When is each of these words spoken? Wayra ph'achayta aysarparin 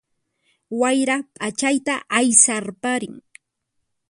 Wayra 0.79 1.17
ph'achayta 1.35 1.95
aysarparin 2.17 3.15